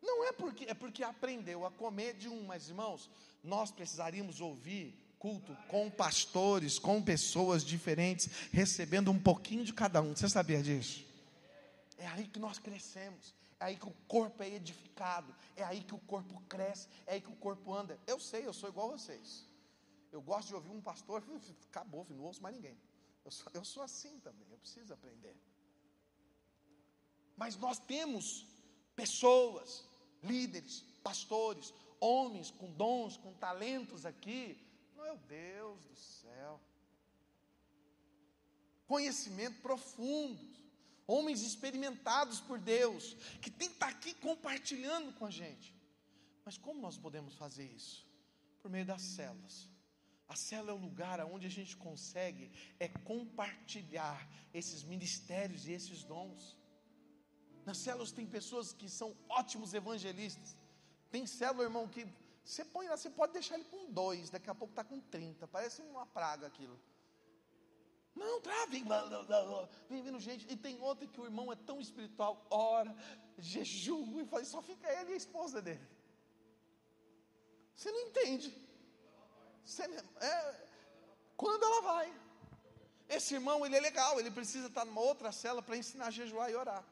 Não 0.00 0.24
é 0.24 0.32
porque, 0.32 0.64
é 0.66 0.74
porque 0.74 1.02
aprendeu 1.02 1.66
a 1.66 1.70
comer 1.70 2.14
de 2.14 2.28
um, 2.28 2.44
mas 2.44 2.68
irmãos, 2.68 3.10
nós 3.42 3.70
precisaríamos 3.70 4.40
ouvir 4.40 4.94
culto 5.18 5.56
com 5.68 5.90
pastores, 5.90 6.78
com 6.78 7.02
pessoas 7.02 7.64
diferentes, 7.64 8.28
recebendo 8.52 9.10
um 9.10 9.18
pouquinho 9.18 9.64
de 9.64 9.72
cada 9.72 10.02
um. 10.02 10.14
Você 10.14 10.28
sabia 10.28 10.62
disso? 10.62 11.02
É 11.96 12.06
aí 12.06 12.28
que 12.28 12.38
nós 12.38 12.58
crescemos 12.58 13.34
é 13.60 13.66
aí 13.66 13.76
que 13.76 13.88
o 13.88 13.94
corpo 14.08 14.42
é 14.42 14.48
edificado, 14.50 15.34
é 15.56 15.62
aí 15.64 15.82
que 15.82 15.94
o 15.94 15.98
corpo 15.98 16.40
cresce, 16.48 16.88
é 17.06 17.14
aí 17.14 17.20
que 17.20 17.30
o 17.30 17.36
corpo 17.36 17.72
anda. 17.72 17.98
Eu 18.06 18.18
sei, 18.18 18.46
eu 18.46 18.52
sou 18.52 18.68
igual 18.68 18.88
a 18.92 18.98
vocês. 18.98 19.46
Eu 20.10 20.20
gosto 20.20 20.48
de 20.48 20.54
ouvir 20.54 20.70
um 20.70 20.80
pastor, 20.80 21.22
acabou, 21.70 22.06
não 22.10 22.24
ouço 22.24 22.42
mais 22.42 22.54
ninguém. 22.54 22.78
Eu 23.24 23.30
sou, 23.30 23.52
eu 23.54 23.64
sou 23.64 23.82
assim 23.82 24.18
também, 24.20 24.46
eu 24.50 24.58
preciso 24.58 24.92
aprender. 24.92 25.36
Mas 27.36 27.56
nós 27.56 27.78
temos 27.78 28.46
pessoas, 28.94 29.88
líderes, 30.22 30.82
pastores, 31.02 31.72
homens 32.00 32.50
com 32.50 32.70
dons, 32.72 33.16
com 33.16 33.32
talentos 33.34 34.04
aqui. 34.06 34.62
Meu 34.94 35.16
Deus 35.16 35.82
do 35.84 35.96
céu. 35.96 36.60
Conhecimento 38.86 39.60
profundo 39.62 40.53
homens 41.06 41.42
experimentados 41.42 42.40
por 42.40 42.58
Deus, 42.58 43.14
que 43.40 43.50
tem 43.50 43.68
que 43.68 43.74
estar 43.74 43.88
aqui 43.88 44.14
compartilhando 44.14 45.12
com 45.14 45.26
a 45.26 45.30
gente. 45.30 45.74
Mas 46.44 46.58
como 46.58 46.80
nós 46.80 46.96
podemos 46.96 47.34
fazer 47.34 47.64
isso? 47.64 48.06
Por 48.62 48.70
meio 48.70 48.84
das 48.84 49.02
células. 49.02 49.68
A 50.28 50.36
célula 50.36 50.72
é 50.72 50.74
o 50.74 50.78
lugar 50.78 51.20
onde 51.20 51.46
a 51.46 51.50
gente 51.50 51.76
consegue 51.76 52.50
é 52.80 52.88
compartilhar 52.88 54.26
esses 54.52 54.82
ministérios 54.82 55.66
e 55.66 55.72
esses 55.72 56.02
dons. 56.02 56.56
Nas 57.64 57.78
células 57.78 58.12
tem 58.12 58.26
pessoas 58.26 58.72
que 58.72 58.88
são 58.88 59.16
ótimos 59.28 59.74
evangelistas. 59.74 60.56
Tem 61.10 61.26
célula, 61.26 61.64
irmão, 61.64 61.88
que 61.88 62.06
você 62.44 62.64
põe 62.64 62.88
lá, 62.88 62.96
você 62.96 63.08
pode 63.08 63.32
deixar 63.32 63.54
ele 63.54 63.64
com 63.64 63.90
dois, 63.90 64.28
daqui 64.28 64.50
a 64.50 64.54
pouco 64.54 64.72
está 64.72 64.84
com 64.84 65.00
30. 65.00 65.46
Parece 65.48 65.80
uma 65.82 66.06
praga 66.06 66.46
aquilo. 66.46 66.78
Não, 68.14 68.40
tá, 68.40 68.66
vem, 68.66 70.02
vindo 70.02 70.20
gente. 70.20 70.46
E 70.52 70.56
tem 70.56 70.80
outra 70.80 71.06
que 71.06 71.20
o 71.20 71.24
irmão 71.24 71.52
é 71.52 71.56
tão 71.56 71.80
espiritual, 71.80 72.46
ora, 72.50 72.94
jejum, 73.36 74.20
e 74.20 74.24
fala, 74.24 74.44
só 74.44 74.62
fica 74.62 74.86
ele 75.00 75.10
e 75.10 75.14
a 75.14 75.16
esposa 75.16 75.60
dele. 75.60 75.84
Você 77.74 77.90
não 77.90 78.00
entende. 78.00 78.56
Você, 79.64 79.82
é, 79.82 80.66
quando 81.36 81.64
ela 81.64 81.80
vai? 81.82 82.20
Esse 83.08 83.34
irmão, 83.34 83.66
ele 83.66 83.76
é 83.76 83.80
legal, 83.80 84.18
ele 84.20 84.30
precisa 84.30 84.68
estar 84.68 84.84
numa 84.84 85.00
outra 85.00 85.32
cela 85.32 85.60
para 85.60 85.76
ensinar 85.76 86.06
a 86.06 86.10
jejuar 86.10 86.50
e 86.50 86.54
orar. 86.54 86.84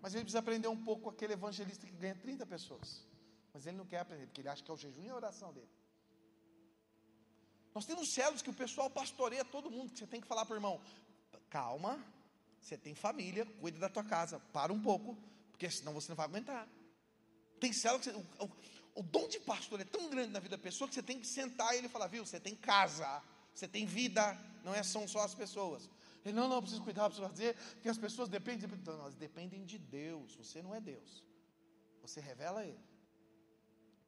Mas 0.00 0.14
ele 0.14 0.24
precisa 0.24 0.40
aprender 0.40 0.68
um 0.68 0.84
pouco 0.84 1.04
com 1.04 1.10
aquele 1.10 1.32
evangelista 1.32 1.86
que 1.86 1.92
ganha 1.92 2.14
30 2.14 2.44
pessoas. 2.44 3.06
Mas 3.54 3.66
ele 3.66 3.76
não 3.76 3.86
quer 3.86 4.00
aprender, 4.00 4.26
porque 4.26 4.40
ele 4.40 4.48
acha 4.48 4.62
que 4.62 4.70
é 4.70 4.74
o 4.74 4.76
jejum 4.76 5.04
e 5.04 5.10
a 5.10 5.16
oração 5.16 5.52
dele. 5.52 5.68
Nós 7.74 7.86
temos 7.86 8.12
células 8.12 8.42
que 8.42 8.50
o 8.50 8.54
pessoal 8.54 8.90
pastoreia 8.90 9.44
todo 9.44 9.70
mundo, 9.70 9.92
que 9.92 9.98
você 9.98 10.06
tem 10.06 10.20
que 10.20 10.26
falar 10.26 10.44
para 10.44 10.54
o 10.54 10.56
irmão, 10.56 10.80
calma, 11.48 11.98
você 12.60 12.76
tem 12.76 12.94
família, 12.94 13.46
cuida 13.60 13.78
da 13.78 13.88
tua 13.88 14.04
casa, 14.04 14.38
para 14.52 14.72
um 14.72 14.80
pouco, 14.80 15.16
porque 15.50 15.70
senão 15.70 15.92
você 15.92 16.08
não 16.10 16.16
vai 16.16 16.26
aguentar. 16.26 16.68
Tem 17.58 17.72
células 17.72 18.06
que 18.06 18.12
você, 18.12 18.18
o, 18.18 18.44
o, 18.44 18.50
o, 18.96 19.02
dom 19.02 19.26
de 19.28 19.40
pastor 19.40 19.80
é 19.80 19.84
tão 19.84 20.10
grande 20.10 20.32
na 20.32 20.40
vida 20.40 20.56
da 20.56 20.62
pessoa 20.62 20.86
que 20.86 20.94
você 20.94 21.02
tem 21.02 21.18
que 21.18 21.26
sentar 21.26 21.74
e 21.74 21.78
ele 21.78 21.88
falar, 21.88 22.08
viu, 22.08 22.26
você 22.26 22.38
tem 22.38 22.54
casa, 22.54 23.22
você 23.54 23.66
tem 23.66 23.86
vida, 23.86 24.38
não 24.64 24.74
é, 24.74 24.82
são 24.82 25.08
só 25.08 25.20
as 25.20 25.34
pessoas. 25.34 25.88
Ele, 26.24 26.34
não, 26.34 26.48
não, 26.48 26.60
preciso 26.60 26.82
cuidar, 26.82 27.04
preciso 27.06 27.26
fazer, 27.26 27.56
porque 27.74 27.88
as 27.88 27.98
pessoas 27.98 28.28
dependem, 28.28 28.68
então, 28.70 29.00
elas 29.00 29.14
dependem 29.14 29.64
de 29.64 29.78
Deus, 29.78 30.34
você 30.36 30.60
não 30.60 30.74
é 30.74 30.80
Deus. 30.80 31.24
Você 32.02 32.20
revela 32.20 32.64
Ele. 32.64 32.78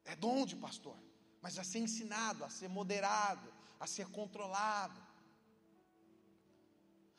É 0.05 0.15
dom 0.15 0.45
de 0.45 0.55
pastor 0.55 0.97
mas 1.45 1.59
a 1.59 1.63
ser 1.63 1.77
ensinado, 1.77 2.43
a 2.43 2.49
ser 2.49 2.67
moderado, 2.67 3.53
a 3.79 3.87
ser 3.87 4.07
controlado. 4.07 4.99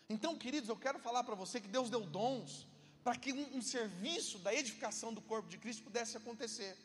Então, 0.09 0.37
queridos, 0.37 0.69
eu 0.69 0.77
quero 0.77 0.99
falar 0.99 1.25
para 1.25 1.35
você 1.35 1.61
que 1.61 1.69
Deus 1.69 1.91
deu 1.91 2.01
dons 2.01 2.67
para 3.07 3.15
que 3.17 3.33
um, 3.33 3.59
um, 3.59 3.63
serviço 3.63 4.37
da 4.41 4.53
edificação 4.53 5.15
do 5.15 5.23
corpo 5.23 5.49
de 5.49 5.59
Cristo 5.59 5.85
pudesse 5.85 6.17
acontecer. 6.17 6.77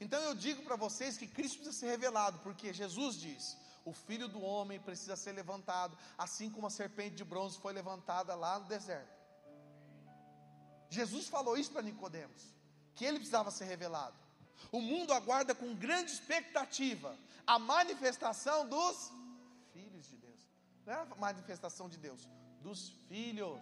Então 0.00 0.20
eu 0.22 0.34
digo 0.34 0.64
para 0.64 0.74
vocês 0.74 1.16
que 1.16 1.28
Cristo 1.28 1.58
precisa 1.58 1.78
ser 1.78 1.86
revelado, 1.86 2.40
porque 2.40 2.72
Jesus 2.72 3.14
diz: 3.14 3.56
o 3.84 3.92
filho 3.92 4.26
do 4.26 4.40
homem 4.40 4.80
precisa 4.80 5.14
ser 5.14 5.30
levantado, 5.30 5.96
assim 6.18 6.50
como 6.50 6.66
a 6.66 6.70
serpente 6.70 7.14
de 7.14 7.22
bronze 7.22 7.56
foi 7.56 7.72
levantada 7.72 8.34
lá 8.34 8.58
no 8.58 8.66
deserto. 8.66 9.16
Jesus 10.88 11.28
falou 11.28 11.56
isso 11.56 11.70
para 11.70 11.82
Nicodemos, 11.82 12.42
que 12.96 13.04
ele 13.04 13.18
precisava 13.18 13.52
ser 13.52 13.66
revelado. 13.66 14.18
O 14.70 14.80
mundo 14.80 15.12
aguarda 15.12 15.54
com 15.54 15.74
grande 15.74 16.12
expectativa 16.12 17.16
a 17.46 17.58
manifestação 17.58 18.68
dos 18.68 19.10
filhos 19.72 20.08
de 20.08 20.16
Deus. 20.16 20.40
Não 20.86 20.92
é 20.92 20.96
a 20.96 21.06
manifestação 21.16 21.88
de 21.88 21.96
Deus, 21.96 22.28
dos 22.60 22.90
filhos. 23.08 23.60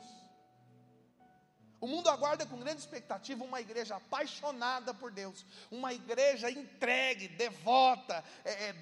O 1.81 1.87
mundo 1.87 2.09
aguarda 2.11 2.45
com 2.45 2.59
grande 2.59 2.81
expectativa 2.81 3.45
uma 3.45 3.61
igreja 3.61 3.97
apaixonada 3.97 4.93
por 4.93 5.13
Deus, 5.13 5.47
uma 5.71 5.93
igreja 5.93 6.51
entregue, 6.51 7.29
devota, 7.29 8.25
é, 8.45 8.71
é, 8.71 8.75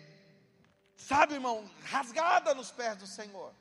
sabe, 0.96 1.34
irmão, 1.34 1.70
rasgada 1.84 2.54
nos 2.54 2.70
pés 2.70 2.96
do 2.96 3.06
Senhor. 3.06 3.52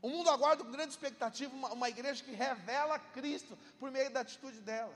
O 0.00 0.08
mundo 0.08 0.30
aguarda 0.30 0.64
com 0.64 0.70
grande 0.70 0.90
expectativa 0.90 1.54
uma, 1.54 1.72
uma 1.72 1.88
igreja 1.88 2.24
que 2.24 2.32
revela 2.32 2.98
Cristo 2.98 3.58
por 3.78 3.90
meio 3.90 4.10
da 4.10 4.20
atitude 4.20 4.60
dela. 4.60 4.94